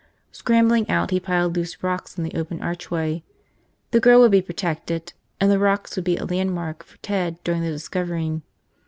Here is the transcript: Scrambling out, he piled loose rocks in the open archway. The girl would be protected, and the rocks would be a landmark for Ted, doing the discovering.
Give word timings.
Scrambling 0.31 0.89
out, 0.89 1.11
he 1.11 1.19
piled 1.19 1.55
loose 1.55 1.83
rocks 1.83 2.17
in 2.17 2.23
the 2.23 2.33
open 2.33 2.59
archway. 2.59 3.23
The 3.91 3.99
girl 3.99 4.19
would 4.21 4.31
be 4.31 4.41
protected, 4.41 5.13
and 5.39 5.51
the 5.51 5.59
rocks 5.59 5.95
would 5.95 6.05
be 6.05 6.17
a 6.17 6.25
landmark 6.25 6.83
for 6.83 6.97
Ted, 7.03 7.37
doing 7.43 7.61
the 7.61 7.69
discovering. 7.69 8.41